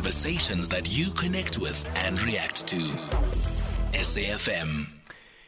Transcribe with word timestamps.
Conversations 0.00 0.66
that 0.70 0.96
you 0.96 1.10
connect 1.10 1.58
with 1.58 1.86
and 1.94 2.18
react 2.22 2.66
to. 2.68 2.78
SAFM. 3.92 4.86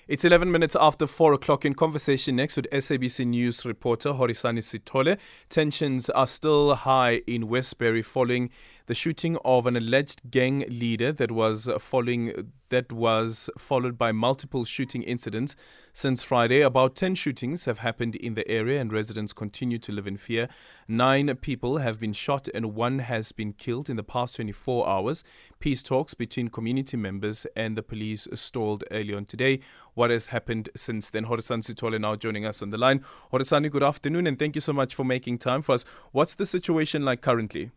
It's 0.08 0.26
11 0.26 0.52
minutes 0.52 0.76
after 0.78 1.06
4 1.06 1.32
o'clock 1.32 1.64
in 1.64 1.72
conversation 1.72 2.36
next 2.36 2.56
with 2.56 2.68
SABC 2.70 3.28
News 3.28 3.64
reporter 3.64 4.10
Horisani 4.10 4.58
Sithole. 4.58 5.16
Tensions 5.48 6.10
are 6.10 6.26
still 6.26 6.74
high 6.74 7.22
in 7.26 7.48
Westbury 7.48 8.02
following 8.02 8.50
the 8.86 8.94
shooting 8.94 9.36
of 9.44 9.66
an 9.66 9.76
alleged 9.76 10.30
gang 10.30 10.64
leader 10.68 11.12
that 11.12 11.30
was 11.30 11.68
following 11.78 12.50
that 12.68 12.90
was 12.90 13.50
followed 13.58 13.98
by 13.98 14.10
multiple 14.12 14.64
shooting 14.64 15.02
incidents 15.02 15.54
since 15.92 16.22
Friday. 16.22 16.62
About 16.62 16.96
10 16.96 17.14
shootings 17.14 17.66
have 17.66 17.78
happened 17.78 18.16
in 18.16 18.34
the 18.34 18.48
area 18.48 18.80
and 18.80 18.92
residents 18.92 19.34
continue 19.34 19.78
to 19.78 19.92
live 19.92 20.06
in 20.06 20.16
fear. 20.16 20.48
9 20.88 21.36
people 21.36 21.78
have 21.78 22.00
been 22.00 22.14
shot 22.14 22.48
and 22.54 22.74
one 22.74 23.00
has 23.00 23.30
been 23.32 23.52
killed 23.52 23.90
in 23.90 23.96
the 23.96 24.02
past 24.02 24.36
24 24.36 24.88
hours. 24.88 25.22
Peace 25.60 25.82
talks 25.82 26.14
between 26.14 26.48
community 26.48 26.96
members 26.96 27.46
and 27.54 27.76
the 27.76 27.82
police 27.82 28.26
stalled 28.34 28.84
early 28.90 29.14
on 29.14 29.26
today. 29.26 29.60
What 29.94 30.08
has 30.08 30.28
happened 30.28 30.70
since 30.74 31.10
then? 31.10 31.26
Horisani 31.26 31.62
Sithole 31.62 32.00
now 32.00 32.16
joining 32.16 32.46
us 32.46 32.62
on 32.62 32.70
the 32.70 32.78
line. 32.78 33.04
Horisani, 33.32 33.70
good 33.70 33.82
afternoon 33.82 34.26
and 34.26 34.38
thank 34.38 34.54
you 34.54 34.62
so 34.62 34.72
much 34.72 34.94
for 34.94 35.04
making 35.04 35.38
time 35.38 35.60
for 35.60 35.72
us. 35.72 35.84
What's 36.12 36.34
the 36.34 36.46
situation 36.46 37.04
like 37.04 37.20
currently? 37.20 37.70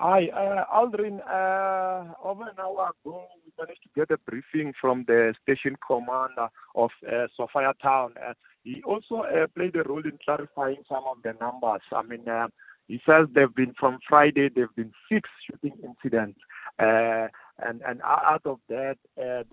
Hi, 0.00 0.28
uh, 0.28 0.64
Aldrin. 0.72 1.18
Uh, 1.28 2.14
over 2.22 2.44
an 2.44 2.54
hour 2.60 2.92
ago, 3.04 3.24
we 3.44 3.52
managed 3.58 3.82
to 3.82 3.88
get 3.96 4.12
a 4.12 4.18
briefing 4.30 4.72
from 4.80 5.04
the 5.08 5.34
station 5.42 5.74
commander 5.84 6.48
of 6.76 6.90
uh, 7.04 7.26
Sophiatown. 7.36 8.10
Uh, 8.16 8.34
he 8.62 8.80
also 8.84 9.22
uh, 9.22 9.48
played 9.56 9.74
a 9.74 9.82
role 9.82 10.04
in 10.04 10.16
clarifying 10.24 10.84
some 10.88 11.02
of 11.10 11.16
the 11.24 11.34
numbers. 11.40 11.80
I 11.90 12.02
mean, 12.02 12.28
uh, 12.28 12.46
he 12.86 13.00
says 13.04 13.26
there've 13.34 13.56
been 13.56 13.74
from 13.74 13.98
Friday 14.08 14.48
there've 14.54 14.74
been 14.76 14.92
six 15.10 15.28
shooting 15.44 15.76
incidents, 15.82 16.38
uh, 16.78 17.26
and 17.58 17.82
and 17.84 18.00
out 18.04 18.42
of 18.44 18.60
that 18.68 18.98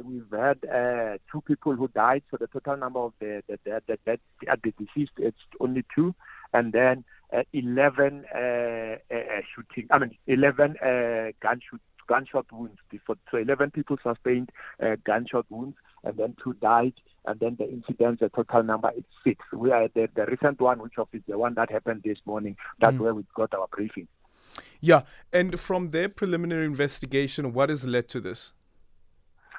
we've 0.04 0.32
had 0.32 0.62
two 1.32 1.42
people 1.42 1.74
who 1.76 1.88
died. 1.88 2.22
So 2.30 2.38
the 2.40 2.46
total 2.46 2.78
number 2.78 3.00
of 3.00 3.14
the 3.20 3.42
the 3.48 3.58
the, 3.66 3.82
the, 3.88 3.98
the, 4.06 4.58
the 4.64 4.74
deceased 4.78 5.14
it's 5.18 5.42
only 5.60 5.84
two, 5.96 6.14
and 6.54 6.72
then 6.72 7.04
uh, 7.34 7.44
11 7.54 8.26
uh, 8.34 8.38
uh, 8.38 8.98
shooting, 9.56 9.88
I 9.92 10.00
mean, 10.00 10.18
11 10.28 10.78
gunshot, 11.42 11.80
gunshot 12.08 12.46
wounds. 12.52 12.78
Before, 12.90 13.16
so 13.32 13.38
11 13.38 13.72
people 13.72 13.98
sustained 14.04 14.52
gunshot 15.06 15.46
wounds, 15.50 15.78
and 16.04 16.18
then 16.18 16.36
two 16.44 16.54
died. 16.62 16.94
And 17.28 17.40
then 17.40 17.56
the 17.58 17.68
incidents, 17.68 18.20
the 18.20 18.30
total 18.30 18.64
number 18.64 18.92
is 18.96 19.04
six. 19.24 19.44
We 19.52 19.72
are 19.72 19.88
the, 19.88 20.08
the 20.16 20.26
recent 20.28 20.62
one, 20.62 20.80
which 20.80 20.94
of 20.98 21.08
is 21.12 21.24
the 21.28 21.38
one 21.38 21.56
that 21.56 21.72
happened 21.72 22.04
this 22.04 22.20
morning. 22.26 22.56
That's 22.80 22.94
mm. 22.94 23.00
where 23.00 23.16
we 23.16 23.24
got 23.36 23.54
our 23.56 23.68
briefing. 23.68 24.08
Yeah, 24.80 25.02
and 25.34 25.60
from 25.60 25.90
their 25.90 26.10
preliminary 26.10 26.66
investigation, 26.66 27.54
what 27.54 27.70
has 27.70 27.88
led 27.88 28.08
to 28.10 28.20
this? 28.20 28.54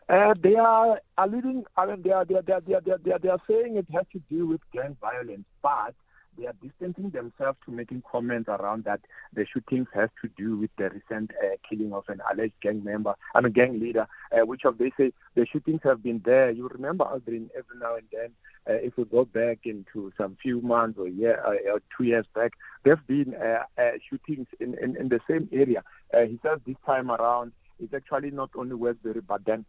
Uh, 0.09 0.35
they 0.41 0.55
are 0.55 1.01
alluding, 1.19 1.65
I 1.77 1.87
mean, 1.87 2.03
they 2.03 2.13
are, 2.13 2.25
they, 2.25 2.37
are, 2.37 2.43
they, 2.43 2.53
are, 2.53 2.61
they, 2.61 2.75
are, 2.75 2.81
they, 2.81 3.11
are, 3.11 3.19
they 3.19 3.29
are 3.29 3.41
saying 3.49 3.77
it 3.77 3.87
has 3.93 4.05
to 4.13 4.21
do 4.31 4.47
with 4.47 4.61
gang 4.73 4.97
violence, 5.01 5.45
but 5.63 5.95
they 6.39 6.47
are 6.47 6.55
distancing 6.63 7.11
themselves 7.11 7.59
to 7.65 7.73
making 7.73 8.03
comments 8.11 8.49
around 8.49 8.85
that 8.85 9.01
the 9.33 9.47
shootings 9.47 9.89
has 9.95 10.11
to 10.23 10.29
do 10.37 10.57
with 10.57 10.71
the 10.79 10.91
recent 10.91 11.33
uh, 11.43 11.57
killing 11.69 11.93
of 11.93 12.05
an 12.09 12.21
alleged 12.33 12.61
gang 12.63 12.83
member, 12.85 13.15
and 13.35 13.47
a 13.47 13.51
gang 13.51 13.79
leader, 13.81 14.07
uh, 14.33 14.45
which 14.45 14.65
of 14.65 14.79
they 14.79 14.93
say 14.97 15.13
the 15.35 15.47
shootings 15.47 15.81
have 15.83 16.03
been 16.03 16.23
there. 16.25 16.51
You 16.51 16.69
remember, 16.69 17.05
Aldrin, 17.05 17.49
every 17.57 17.79
now 17.81 17.97
and 17.97 18.07
then, 18.13 18.31
uh, 18.69 18.75
if 18.75 18.97
we 18.97 19.05
go 19.05 19.25
back 19.25 19.61
into 19.65 20.13
some 20.19 20.37
few 20.43 20.61
months 20.61 20.99
or 20.99 21.09
year 21.09 21.41
uh, 21.45 21.73
or 21.73 21.81
two 21.97 22.05
years 22.05 22.27
back, 22.35 22.53
there 22.85 22.97
have 22.97 23.07
been 23.07 23.35
uh, 23.35 23.63
uh, 23.81 23.93
shootings 24.09 24.47
in, 24.61 24.75
in, 24.83 24.97
in, 24.97 25.09
the 25.09 25.21
same 25.29 25.49
area. 25.53 25.83
he 26.27 26.39
says 26.43 26.59
this 26.67 26.77
time 26.85 27.11
around, 27.11 27.53
it's 27.79 27.95
actually 27.95 28.31
not 28.31 28.51
only 28.57 28.75
Westbury, 28.75 29.21
but 29.21 29.45
then 29.45 29.65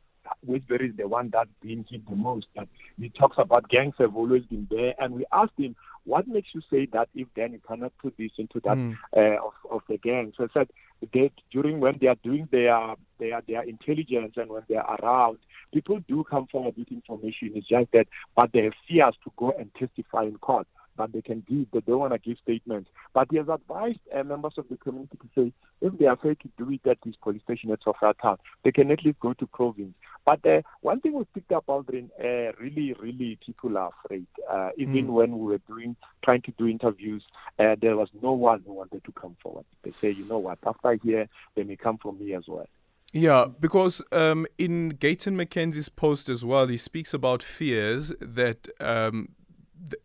Westbury 0.46 0.90
is 0.90 0.96
the 0.98 1.08
one 1.08 1.30
that's 1.32 1.50
been 1.62 1.86
hit 1.90 2.08
the 2.08 2.16
most. 2.16 2.48
But 2.56 2.68
he 3.00 3.10
talks 3.10 3.38
about 3.40 3.70
gangs 3.70 3.96
have 4.00 4.16
always 4.16 4.44
been 4.44 4.68
there, 4.70 4.94
and 5.00 5.14
we 5.14 5.26
asked 5.32 5.58
him, 5.58 5.76
what 6.06 6.28
makes 6.28 6.50
you 6.54 6.62
say 6.72 6.88
that 6.94 7.10
if 7.14 7.28
then 7.36 7.52
you 7.52 7.60
cannot 7.68 7.92
put 8.02 8.16
this 8.18 8.32
into 8.38 8.62
that 8.62 8.78
mm. 8.78 8.96
uh, 9.16 9.46
of, 9.46 9.54
of 9.70 9.82
the 9.90 9.98
gang? 9.98 10.32
So 10.38 10.46
I 10.46 10.48
said 10.54 10.70
that 11.02 11.32
during 11.52 11.82
when 11.82 11.98
they 12.00 12.08
are 12.08 12.18
doing 12.24 12.48
their 12.52 12.96
their 13.20 13.42
their 13.48 13.64
intelligence 13.64 14.34
and 14.38 14.50
when 14.50 14.64
they 14.70 14.76
are 14.76 14.98
around, 15.02 15.40
people 15.74 16.00
do 16.08 16.24
come 16.24 16.48
forward 16.48 16.76
with 16.78 16.92
information. 16.92 17.52
It's 17.56 17.68
just 17.68 17.92
that, 17.92 18.08
but 18.36 18.52
they 18.54 18.64
have 18.64 18.74
fears 18.88 19.16
to 19.26 19.32
go 19.36 19.52
and 19.60 19.70
testify 19.76 20.24
in 20.24 20.38
court 20.38 20.68
but 20.98 21.14
they 21.14 21.22
can 21.22 21.44
give, 21.48 21.68
they 21.72 21.80
don't 21.82 22.00
want 22.00 22.14
to 22.14 22.20
give 22.20 22.38
statements. 22.42 22.90
But 23.14 23.28
he 23.32 23.38
has 23.38 23.48
advised 23.48 24.00
uh, 24.14 24.24
members 24.24 24.54
of 24.58 24.66
the 24.70 24.78
community 24.78 25.18
to 25.22 25.28
say, 25.36 25.54
if 25.82 25.98
they 25.98 26.08
are 26.08 26.14
afraid 26.14 26.40
to 26.42 26.50
do 26.58 26.72
it 26.72 26.90
at 26.90 26.98
this 27.06 27.16
police 27.22 27.44
station 27.44 27.72
at 27.72 27.82
Sophiatown, 27.82 28.38
they 28.64 28.72
can 28.72 28.92
at 28.92 29.06
least 29.06 29.20
go 29.20 29.34
to 29.34 29.48
province. 29.48 29.94
But 30.26 30.46
uh, 30.46 30.62
one 30.82 31.00
thing 31.00 31.14
we 31.14 31.24
picked 31.34 31.52
up, 31.54 31.68
Aldrin, 31.68 32.10
uh, 32.20 32.52
really, 32.60 32.94
really 33.00 33.38
people 33.46 33.78
are 33.78 33.92
afraid. 34.04 34.28
Uh, 34.52 34.72
even 34.78 35.08
mm. 35.08 35.12
when 35.12 35.38
we 35.38 35.46
were 35.46 35.62
doing, 35.68 35.96
trying 36.24 36.42
to 36.42 36.52
do 36.58 36.68
interviews, 36.68 37.24
uh, 37.60 37.76
there 37.82 37.96
was 37.96 38.10
no 38.22 38.34
one 38.34 38.64
who 38.66 38.74
wanted 38.74 39.04
to 39.06 39.12
come 39.14 39.38
forward. 39.42 39.66
They 39.84 39.94
say, 40.02 40.12
you 40.12 40.26
know 40.26 40.40
what, 40.40 40.60
after 40.66 40.96
here, 40.96 41.30
they 41.56 41.64
may 41.64 41.78
come 41.78 41.98
from 41.98 42.20
me 42.20 42.34
as 42.34 42.44
well. 42.48 42.68
Yeah, 43.14 43.46
because 43.60 44.02
um, 44.12 44.46
in 44.58 44.90
Gayton 44.90 45.38
McKenzie's 45.38 45.88
post 45.88 46.28
as 46.28 46.44
well, 46.44 46.68
he 46.68 46.76
speaks 46.76 47.14
about 47.14 47.42
fears 47.42 48.12
that 48.20 48.68
um, 48.82 49.30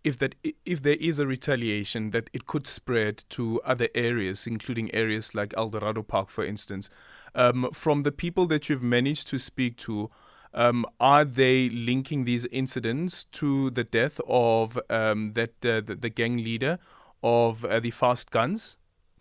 if 0.04 0.18
that 0.18 0.34
if 0.64 0.82
there 0.82 0.96
is 1.00 1.18
a 1.18 1.26
retaliation 1.26 2.10
that 2.10 2.30
it 2.32 2.46
could 2.46 2.66
spread 2.66 3.24
to 3.30 3.60
other 3.62 3.88
areas, 3.94 4.46
including 4.46 4.94
areas 4.94 5.34
like 5.34 5.54
Eldorado 5.56 6.02
Park, 6.02 6.28
for 6.28 6.44
instance. 6.44 6.90
Um, 7.34 7.70
from 7.72 8.02
the 8.02 8.12
people 8.12 8.46
that 8.46 8.68
you've 8.68 8.82
managed 8.82 9.28
to 9.28 9.38
speak 9.38 9.76
to, 9.78 10.10
um, 10.54 10.84
are 11.00 11.24
they 11.24 11.70
linking 11.70 12.24
these 12.24 12.44
incidents 12.46 13.24
to 13.32 13.70
the 13.70 13.84
death 13.84 14.20
of 14.28 14.78
um, 14.90 15.28
that 15.28 15.64
uh, 15.64 15.80
the, 15.80 15.96
the, 15.98 16.10
gang 16.10 16.36
leader 16.36 16.78
of 17.22 17.64
uh, 17.64 17.80
the 17.80 17.90
fast 17.90 18.30
guns, 18.30 18.76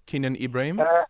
Kenan 0.05 0.35
Ibrahim 0.35 0.79
Uh, 0.79 1.05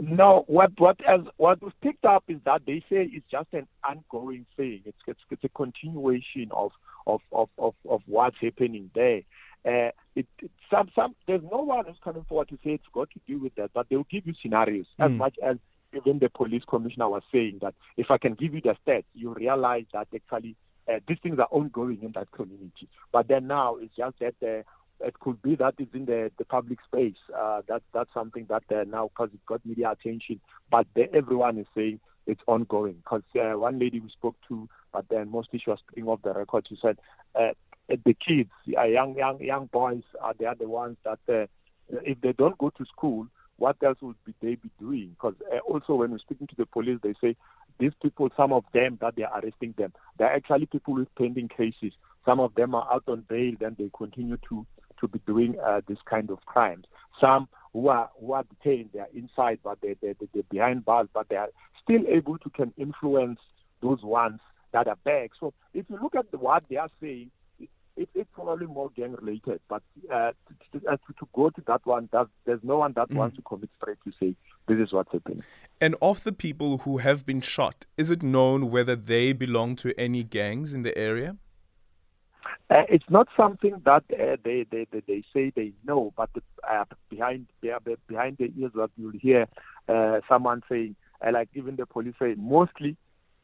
no, 0.00 0.44
what 0.46 0.72
what 0.78 0.96
as 1.06 1.20
what 1.36 1.62
was 1.62 1.72
picked 1.82 2.04
up 2.04 2.24
is 2.28 2.38
that 2.44 2.62
they 2.66 2.80
say 2.90 3.08
it's 3.12 3.26
just 3.30 3.48
an 3.52 3.66
ongoing 3.84 4.46
thing. 4.56 4.82
It's 4.84 4.98
it's, 5.06 5.20
it's 5.30 5.44
a 5.44 5.48
continuation 5.48 6.50
of 6.52 6.72
of, 7.06 7.20
of, 7.32 7.48
of, 7.58 7.74
of 7.88 8.02
what's 8.06 8.36
happening 8.40 8.90
there. 8.94 9.22
Uh, 9.64 9.90
it, 10.14 10.26
it, 10.40 10.50
some 10.70 10.90
some 10.94 11.14
there's 11.26 11.42
no 11.50 11.58
one 11.58 11.84
who's 11.86 11.96
coming 12.02 12.24
forward 12.28 12.48
to 12.48 12.56
say 12.56 12.72
it's 12.72 12.84
got 12.92 13.10
to 13.10 13.20
do 13.26 13.38
with 13.38 13.54
that, 13.56 13.70
but 13.74 13.86
they'll 13.88 14.06
give 14.10 14.26
you 14.26 14.34
scenarios 14.40 14.86
mm. 14.98 15.06
as 15.06 15.10
much 15.12 15.36
as 15.42 15.56
even 15.94 16.18
the 16.18 16.28
police 16.28 16.62
commissioner 16.68 17.08
was 17.08 17.22
saying 17.32 17.58
that 17.62 17.74
if 17.96 18.10
I 18.10 18.18
can 18.18 18.34
give 18.34 18.54
you 18.54 18.60
the 18.60 18.76
stats, 18.86 19.04
you 19.14 19.32
realize 19.32 19.86
that 19.92 20.08
actually 20.14 20.54
uh, 20.88 21.00
these 21.06 21.18
things 21.22 21.38
are 21.38 21.48
ongoing 21.50 21.98
in 22.02 22.12
that 22.12 22.30
community. 22.32 22.88
But 23.12 23.28
then 23.28 23.46
now 23.46 23.76
it's 23.76 23.94
just 23.96 24.18
that 24.20 24.34
uh, 24.42 24.62
it 25.00 25.18
could 25.20 25.40
be 25.42 25.54
that 25.56 25.74
it's 25.78 25.94
in 25.94 26.06
the, 26.06 26.30
the 26.38 26.44
public 26.44 26.78
space. 26.86 27.16
Uh, 27.36 27.62
that, 27.68 27.82
that's 27.92 28.12
something 28.12 28.46
that 28.48 28.64
uh, 28.70 28.84
now, 28.84 29.08
because 29.08 29.30
it 29.32 29.44
got 29.46 29.64
media 29.64 29.90
attention, 29.90 30.40
but 30.70 30.86
the, 30.94 31.12
everyone 31.14 31.58
is 31.58 31.66
saying 31.74 32.00
it's 32.26 32.40
ongoing. 32.46 32.96
Because 33.04 33.22
uh, 33.36 33.58
one 33.58 33.78
lady 33.78 34.00
we 34.00 34.10
spoke 34.10 34.36
to, 34.48 34.68
but 34.92 35.06
then 35.08 35.30
mostly 35.30 35.60
she 35.62 35.70
was 35.70 35.78
speaking 35.86 36.08
off 36.08 36.22
the 36.22 36.32
record, 36.32 36.66
she 36.68 36.78
said 36.80 36.98
uh, 37.34 37.52
the 37.88 38.14
kids, 38.14 38.50
uh, 38.76 38.84
young 38.84 39.16
young 39.16 39.42
young 39.42 39.66
boys, 39.66 40.02
are 40.20 40.34
they 40.38 40.44
are 40.44 40.54
the 40.54 40.68
ones 40.68 40.96
that 41.04 41.18
uh, 41.28 41.46
if 42.02 42.20
they 42.20 42.32
don't 42.32 42.58
go 42.58 42.70
to 42.70 42.84
school, 42.84 43.26
what 43.56 43.76
else 43.82 43.98
would 44.02 44.16
be 44.24 44.34
they 44.40 44.54
be 44.56 44.70
doing? 44.78 45.10
Because 45.10 45.34
uh, 45.52 45.58
also 45.58 45.94
when 45.94 46.10
we're 46.10 46.18
speaking 46.18 46.46
to 46.48 46.56
the 46.56 46.66
police, 46.66 46.98
they 47.02 47.14
say 47.20 47.36
these 47.78 47.92
people, 48.02 48.28
some 48.36 48.52
of 48.52 48.64
them 48.74 48.98
that 49.00 49.16
they 49.16 49.22
are 49.22 49.40
arresting 49.40 49.74
them, 49.78 49.92
they're 50.18 50.32
actually 50.34 50.66
people 50.66 50.94
with 50.94 51.14
pending 51.16 51.48
cases. 51.48 51.92
Some 52.24 52.40
of 52.40 52.54
them 52.56 52.74
are 52.74 52.86
out 52.92 53.04
on 53.06 53.24
bail, 53.28 53.54
then 53.58 53.76
they 53.78 53.90
continue 53.96 54.36
to 54.48 54.66
to 55.00 55.08
be 55.08 55.20
doing 55.26 55.56
uh, 55.64 55.80
this 55.86 55.98
kind 56.08 56.30
of 56.30 56.44
crimes. 56.46 56.84
Some 57.20 57.48
who 57.72 57.88
are 57.88 58.10
who 58.20 58.32
are 58.32 58.44
detained, 58.44 58.90
they 58.92 59.00
are 59.00 59.08
inside, 59.14 59.60
but 59.62 59.80
they 59.80 59.96
they 60.00 60.14
they're 60.32 60.42
behind 60.50 60.84
bars, 60.84 61.08
but 61.12 61.28
they 61.28 61.36
are 61.36 61.48
still 61.82 62.02
able 62.08 62.38
to 62.38 62.50
can 62.50 62.72
influence 62.76 63.40
those 63.82 64.02
ones 64.02 64.40
that 64.72 64.88
are 64.88 64.98
back. 65.04 65.30
So 65.38 65.54
if 65.74 65.86
you 65.88 65.98
look 66.02 66.14
at 66.14 66.30
the, 66.30 66.38
what 66.38 66.64
they 66.68 66.76
are 66.76 66.90
saying, 67.00 67.30
it, 67.98 68.08
it's 68.14 68.30
probably 68.32 68.66
more 68.66 68.90
gang 68.90 69.16
related. 69.20 69.60
But 69.68 69.82
uh, 70.12 70.32
to, 70.72 70.80
to, 70.80 70.96
to, 70.96 71.28
go 71.34 71.50
to 71.50 71.62
that 71.66 71.84
one, 71.84 72.08
there's 72.44 72.60
no 72.62 72.78
one 72.78 72.92
that 72.94 73.10
mm. 73.10 73.16
wants 73.16 73.36
to 73.36 73.42
commit 73.42 73.70
straight 73.80 73.98
to 74.04 74.12
say 74.20 74.34
this 74.68 74.78
is 74.78 74.92
what's 74.92 75.12
happening. 75.12 75.42
And 75.80 75.96
of 76.00 76.24
the 76.24 76.32
people 76.32 76.78
who 76.78 76.98
have 76.98 77.26
been 77.26 77.40
shot, 77.40 77.86
is 77.96 78.10
it 78.10 78.22
known 78.22 78.70
whether 78.70 78.96
they 78.96 79.32
belong 79.32 79.76
to 79.76 79.98
any 79.98 80.22
gangs 80.22 80.74
in 80.74 80.82
the 80.82 80.96
area? 80.96 81.36
Uh, 82.70 82.84
it's 82.88 83.08
not 83.08 83.28
something 83.36 83.80
that 83.84 84.04
uh, 84.12 84.36
they, 84.44 84.66
they, 84.70 84.86
they, 84.90 85.00
they 85.06 85.22
say 85.32 85.50
they 85.54 85.72
know, 85.84 86.12
but 86.16 86.30
uh, 86.68 86.84
behind 87.08 87.46
behind 87.60 88.36
the 88.38 88.52
ears 88.58 88.72
that 88.74 88.90
you'll 88.96 89.12
hear 89.12 89.46
uh, 89.88 90.20
someone 90.28 90.62
saying, 90.68 90.94
uh, 91.26 91.30
like 91.32 91.48
even 91.54 91.76
the 91.76 91.86
police 91.86 92.14
say, 92.18 92.34
mostly 92.36 92.96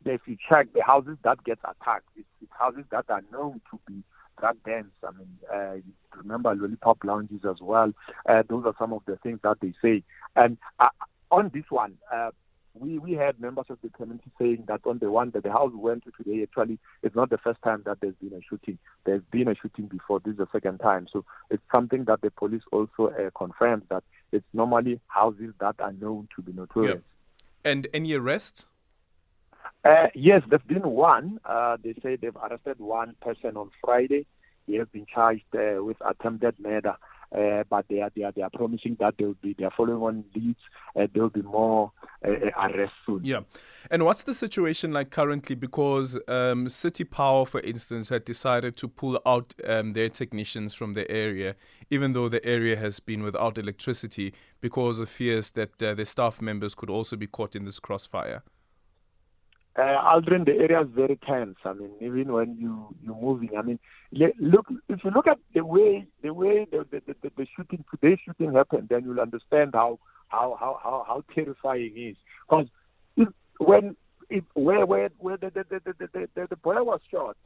if 0.05 0.21
you 0.27 0.37
check 0.49 0.69
the 0.75 0.83
houses 0.83 1.17
that 1.25 1.43
get 1.45 1.59
attacked, 1.65 2.09
it's, 2.17 2.29
it's 2.43 2.53
houses 2.59 2.85
that 2.91 3.07
are 3.09 3.23
known 3.33 3.61
to 3.71 3.81
be 3.87 4.03
drug 4.39 4.57
dens. 4.65 4.93
I 5.03 5.11
mean, 5.13 5.39
uh, 5.51 6.19
remember 6.19 6.55
lollipop 6.55 7.03
lounges 7.05 7.41
as 7.49 7.57
well. 7.61 7.93
Those 8.27 8.67
are 8.67 8.75
some 8.79 8.93
of 8.93 9.03
the 9.07 9.17
things 9.17 9.41
that 9.43 9.61
they 9.61 9.73
say. 9.81 10.03
And 10.37 10.59
on 11.31 11.51
this 11.55 11.65
one, 11.71 11.97
we, 12.75 12.99
we 12.99 13.13
had 13.13 13.41
members 13.41 13.67
of 13.69 13.79
the 13.83 13.89
community 13.91 14.31
saying 14.39 14.65
that 14.67 14.81
on 14.85 14.99
the 14.99 15.11
one 15.11 15.31
that 15.31 15.45
the 15.45 15.53
house 15.53 15.71
we 15.73 15.79
went 15.79 16.05
to 16.05 16.11
today, 16.11 16.43
actually, 16.43 16.79
it's 17.03 17.15
not 17.15 17.31
the 17.31 17.39
first 17.39 17.63
time 17.63 17.83
that 17.87 18.01
there's 18.01 18.17
been 18.21 18.33
a 18.33 18.43
shooting. 18.49 18.79
There's 19.05 19.23
been 19.31 19.49
a 19.49 19.55
shooting 19.55 19.87
before. 19.87 20.21
This 20.21 20.33
is 20.33 20.39
the 20.39 20.49
second 20.53 20.79
time. 20.79 21.07
So 21.13 21.25
it's 21.51 21.63
something 21.75 22.05
that 22.05 22.21
the 22.21 22.31
police 22.33 22.63
also 22.73 23.09
uh, 23.09 23.31
confirmed 23.37 23.85
that 23.91 24.03
it's 24.33 24.45
normally 24.53 25.01
houses 25.07 25.55
that 25.61 25.77
are 25.79 25.93
known 25.93 26.29
to 26.35 26.43
be 26.43 26.53
notorious. 26.53 27.01
Yeah. 27.65 27.71
And 27.71 27.87
any 27.95 28.13
arrests? 28.15 28.67
Uh, 29.85 30.09
yes, 30.15 30.43
there's 30.49 30.63
been 30.63 30.89
one. 30.89 31.39
Uh, 31.45 31.77
they 31.83 31.95
say 32.03 32.17
they've 32.17 32.37
arrested 32.37 32.81
one 32.81 33.15
person 33.21 33.57
on 33.57 33.71
Friday. 33.85 34.27
He 34.67 34.77
has 34.77 34.89
been 34.89 35.07
charged 35.07 35.45
uh, 35.55 35.85
with 35.85 35.99
attempted 36.05 36.59
murder. 36.59 36.97
Uh, 37.35 37.65
but 37.69 37.85
they 37.89 38.01
are, 38.01 38.11
they 38.15 38.23
are 38.23 38.33
they 38.33 38.43
are 38.43 38.51
promising 38.51 38.97
that 39.01 39.15
they 39.19 39.25
will 39.25 39.37
be 39.43 39.55
they 39.59 39.65
are 39.65 39.73
following 39.77 40.01
on 40.01 40.25
leads. 40.37 40.61
Uh, 40.95 41.07
there 41.13 41.23
will 41.25 41.31
be 41.31 41.43
more 41.43 41.91
uh, 42.25 42.31
arrests 42.57 42.95
soon. 43.05 43.25
Yeah, 43.25 43.41
and 43.91 44.05
what's 44.05 44.23
the 44.23 44.35
situation 44.35 44.93
like 44.93 45.11
currently? 45.11 45.57
Because 45.57 46.17
um, 46.29 46.69
City 46.69 47.03
Power, 47.03 47.45
for 47.45 47.61
instance, 47.61 48.09
had 48.09 48.25
decided 48.25 48.77
to 48.77 48.89
pull 48.89 49.21
out 49.27 49.53
um, 49.67 49.95
their 49.95 50.09
technicians 50.09 50.75
from 50.75 50.95
the 50.95 51.11
area, 51.11 51.57
even 51.91 52.13
though 52.13 52.29
the 52.29 52.45
area 52.47 52.77
has 52.77 53.01
been 53.01 53.25
without 53.25 53.59
electricity, 53.59 54.33
because 54.61 55.01
of 55.01 55.09
fears 55.09 55.51
that 55.53 55.83
uh, 55.83 55.95
their 55.95 56.05
staff 56.05 56.41
members 56.41 56.75
could 56.77 56.91
also 56.91 57.17
be 57.17 57.27
caught 57.27 57.57
in 57.57 57.65
this 57.65 57.81
crossfire. 57.81 58.43
Uh, 59.77 60.15
Aldrin, 60.15 60.45
the 60.45 60.53
area 60.53 60.83
is 60.83 60.89
very 60.95 61.17
tense. 61.17 61.57
I 61.65 61.73
mean, 61.73 61.91
even 62.01 62.33
when 62.33 62.57
you 62.61 62.95
you're 63.03 63.21
moving, 63.21 63.57
I 63.57 63.63
mean, 63.63 63.81
look 64.39 64.67
if 64.89 65.03
you 65.03 65.11
look 65.11 65.27
at 65.27 65.39
the 65.53 65.65
way 65.65 66.07
the 66.23 66.33
way 66.33 66.65
the 66.71 66.87
the, 66.91 67.03
the, 67.23 67.31
the 67.37 67.47
shooting 67.57 67.85
today's 67.91 68.19
shooting 68.25 68.53
happened, 68.55 68.89
then 68.89 69.03
you'll 69.05 69.21
understand 69.21 69.71
how 69.75 69.99
how 70.29 70.57
how 70.61 70.79
how, 70.81 71.05
how 71.09 71.25
terrifying 71.35 71.93
it 71.97 72.01
is. 72.01 72.17
Because 72.49 72.69
when 73.59 73.97
it, 74.31 74.45
where 74.55 74.87
where 74.87 75.11
where 75.19 75.39
the 75.39 75.51
the, 75.51 75.65
the, 75.69 75.81
the, 75.99 76.29
the, 76.35 76.47
the 76.51 76.57
boy 76.57 76.81
was 76.81 77.01
shot, 77.11 77.37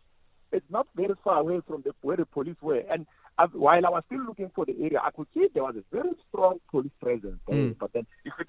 it's 0.53 0.71
not 0.71 0.87
very 0.95 1.15
far 1.25 1.39
away 1.39 1.63
from 1.67 1.81
the, 1.81 1.93
where 2.03 2.19
the 2.19 2.27
police 2.27 2.57
were. 2.61 2.83
And 2.91 3.07
while 3.53 3.87
I 3.87 3.91
was 3.91 4.03
still 4.07 4.25
looking 4.25 4.51
for 4.55 4.67
the 4.67 4.77
area, 4.79 5.01
I 5.03 5.11
could 5.13 5.29
see 5.33 5.49
there 5.55 5.63
was 5.63 5.77
a 5.77 5.85
very 5.97 6.11
strong 6.29 6.61
police 6.71 6.93
presence 7.01 7.39
there. 7.47 7.57
Mm. 7.57 7.79
But 7.79 7.93
then 7.93 8.07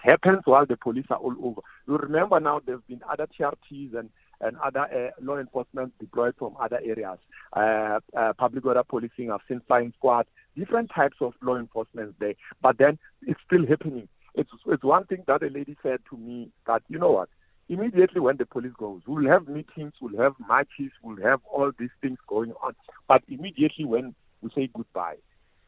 happens 0.09 0.41
while 0.45 0.65
the 0.65 0.77
police 0.77 1.05
are 1.09 1.17
all 1.17 1.35
over, 1.41 1.61
you 1.87 1.97
remember 1.97 2.39
now 2.39 2.61
there's 2.65 2.81
been 2.87 3.01
other 3.09 3.27
TRTs 3.27 3.93
and, 3.97 4.09
and 4.41 4.57
other 4.57 4.81
uh, 4.81 5.11
law 5.21 5.37
enforcement 5.37 5.93
deployed 5.99 6.35
from 6.37 6.55
other 6.59 6.79
areas. 6.83 7.19
Uh, 7.53 7.99
uh, 8.15 8.33
public 8.37 8.65
order 8.65 8.83
policing, 8.83 9.31
I've 9.31 9.41
seen 9.47 9.61
flying 9.67 9.93
squad, 9.97 10.27
different 10.55 10.91
types 10.93 11.17
of 11.21 11.33
law 11.41 11.57
enforcement 11.57 12.15
there. 12.19 12.35
But 12.61 12.77
then 12.77 12.97
it's 13.25 13.39
still 13.45 13.65
happening. 13.65 14.07
It's, 14.35 14.49
it's 14.67 14.83
one 14.83 15.05
thing 15.05 15.23
that 15.27 15.43
a 15.43 15.47
lady 15.47 15.75
said 15.81 15.99
to 16.09 16.17
me 16.17 16.51
that, 16.67 16.83
you 16.87 16.99
know 16.99 17.11
what, 17.11 17.29
immediately 17.67 18.21
when 18.21 18.37
the 18.37 18.45
police 18.45 18.73
goes, 18.77 19.01
we'll 19.07 19.29
have 19.29 19.47
meetings, 19.47 19.93
we'll 20.01 20.21
have 20.21 20.33
marches, 20.47 20.91
we'll 21.03 21.21
have 21.21 21.39
all 21.51 21.71
these 21.77 21.89
things 22.01 22.17
going 22.27 22.53
on. 22.63 22.75
But 23.07 23.23
immediately 23.27 23.85
when 23.85 24.15
we 24.41 24.49
say 24.55 24.69
goodbye, 24.73 25.17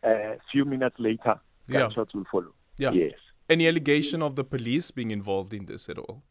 a 0.04 0.10
uh, 0.10 0.36
few 0.52 0.66
minutes 0.66 0.96
later, 0.98 1.40
gunshots 1.70 2.14
will 2.14 2.26
follow. 2.32 2.54
Yeah. 2.78 2.92
Yes. 2.92 3.14
Any 3.52 3.68
allegation 3.68 4.22
of 4.22 4.38
the 4.38 4.46
police 4.46 4.92
being 4.92 5.12
involved 5.12 5.54
in 5.54 5.66
this 5.66 5.90
at 5.90 5.98
all? 5.98 6.24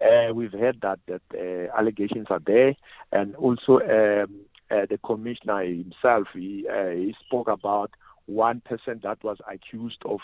Uh, 0.00 0.32
we've 0.32 0.52
heard 0.52 0.80
that 0.82 1.00
that 1.08 1.22
uh, 1.34 1.76
allegations 1.76 2.28
are 2.30 2.38
there, 2.46 2.76
and 3.10 3.34
also 3.34 3.80
um, 3.80 4.42
uh, 4.70 4.86
the 4.88 4.96
commissioner 5.04 5.64
himself 5.64 6.28
he, 6.32 6.68
uh, 6.68 6.90
he 6.90 7.12
spoke 7.26 7.48
about 7.48 7.90
one 8.26 8.60
person 8.60 9.00
that 9.02 9.18
was 9.24 9.38
accused 9.50 10.00
of 10.04 10.20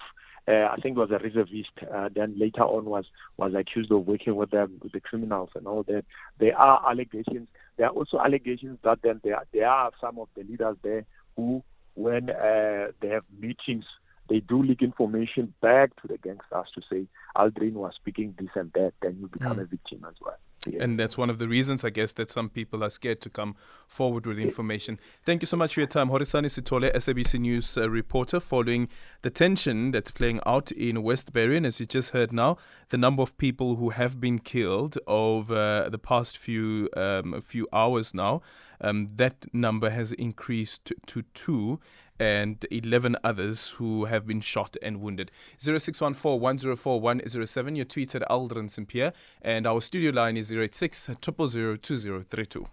uh, 0.47 0.69
I 0.71 0.77
think 0.81 0.97
was 0.97 1.11
a 1.11 1.19
reservist. 1.19 1.73
Uh, 1.93 2.11
then 2.15 2.39
later 2.39 2.63
on 2.63 2.85
was 2.85 3.07
was 3.39 3.53
accused 3.55 3.91
of 3.91 4.07
working 4.07 4.37
with 4.37 4.53
them 4.53 4.79
with 4.81 4.93
the 4.93 5.01
criminals 5.01 5.51
and 5.57 5.67
all 5.67 5.83
that. 5.89 6.05
There 6.39 6.57
are 6.57 6.89
allegations. 6.89 7.49
There 7.77 7.89
are 7.89 7.93
also 7.93 8.21
allegations 8.21 8.79
that 8.85 9.01
then 9.03 9.21
there 9.25 9.43
there 9.53 9.69
are 9.69 9.91
some 10.01 10.21
of 10.21 10.29
the 10.37 10.45
leaders 10.45 10.77
there 10.85 11.07
who, 11.35 11.65
when 11.95 12.27
they 12.27 13.09
have 13.09 13.25
meetings, 13.37 13.85
they 14.29 14.41
do 14.41 14.63
leak 14.63 14.83
information 14.83 15.55
back 15.61 15.95
to 16.03 16.09
the 16.09 16.19
gangsters 16.19 16.67
to 16.75 16.83
say 16.91 17.07
Aldrin 17.37 17.73
was 17.73 17.93
speaking 17.95 18.35
this 18.39 18.51
and 18.55 18.73
that. 18.75 18.93
Then 19.03 19.17
you 19.21 19.29
become 19.29 19.59
mm. 19.59 19.63
a 19.63 19.65
victim 19.67 20.05
as 20.09 20.15
well. 20.21 20.37
And 20.81 20.99
that's 20.99 21.17
one 21.17 21.31
of 21.31 21.39
the 21.39 21.49
reasons, 21.49 21.85
I 21.85 21.91
guess, 21.91 22.13
that 22.15 22.31
some 22.31 22.49
people 22.49 22.83
are 22.83 22.91
scared 22.91 23.21
to 23.23 23.31
come 23.31 23.55
forward 23.87 24.27
with 24.27 24.39
information. 24.39 24.99
Thank 25.25 25.43
you 25.43 25.47
so 25.47 25.57
much 25.57 25.75
for 25.75 25.81
your 25.81 25.87
time. 25.87 26.09
Horisani 26.09 26.47
Sithole, 26.47 26.93
SABC 26.95 27.41
News 27.41 27.77
uh, 27.77 27.89
reporter, 27.89 28.41
following 28.41 28.89
the 29.23 29.31
tension 29.31 29.91
that's 29.91 30.11
playing 30.11 30.41
out 30.47 30.73
in 30.73 31.03
West 31.03 31.31
And 31.35 31.67
as 31.67 31.81
you 31.81 31.87
just 31.87 32.11
heard 32.11 32.33
now, 32.33 32.57
the 32.91 32.99
number 32.99 33.23
of 33.23 33.37
people 33.39 33.77
who 33.77 33.91
have 33.91 34.21
been 34.21 34.39
killed 34.39 34.99
over 35.07 35.89
the 35.91 35.99
past 35.99 36.39
few 36.39 36.89
um, 36.97 37.43
few 37.43 37.69
hours 37.73 38.15
now, 38.15 38.43
um, 38.81 39.11
that 39.17 39.53
number 39.53 39.91
has 39.91 40.13
increased 40.13 40.93
to, 41.07 41.23
two 41.35 41.81
and 42.19 42.65
11 42.71 43.17
others 43.23 43.71
who 43.73 44.07
have 44.07 44.27
been 44.27 44.41
shot 44.41 44.77
and 44.83 45.01
wounded. 45.01 45.31
0614 45.59 46.41
104 46.41 47.01
107. 47.01 47.77
Your 47.77 47.85
tweet 47.85 48.15
at 48.15 48.23
Aldrin 48.31 48.71
Sampear. 48.71 49.13
And 49.43 49.67
our 49.67 49.81
studio 49.81 50.13
line 50.13 50.37
is 50.37 50.51
086 50.53 51.11
000 51.23 51.77
2032. 51.77 52.67